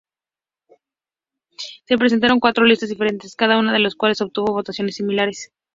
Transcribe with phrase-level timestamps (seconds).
[1.85, 5.51] Se presentaron cuatro listas diferentes, cada una de las cuales obtuvo votaciones similares.